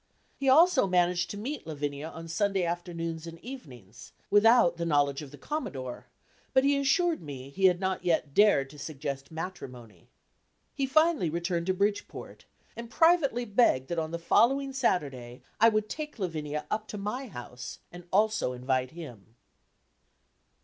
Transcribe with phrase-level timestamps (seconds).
[0.35, 5.29] He also managed to meet Lavinia on Sunday afternoons and evenings, without the knowledge of
[5.29, 6.07] the Commodore;
[6.53, 10.09] but he assured me he had not yet dared to suggest matrimony.
[10.73, 12.45] He finally returned to Bridgeport,
[12.75, 17.27] and privately begged that on the following Saturday I would take Lavinia up to my
[17.27, 19.35] house, and also invite him.